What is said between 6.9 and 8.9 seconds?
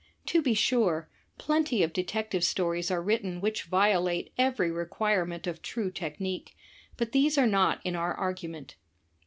but these are not in our argument.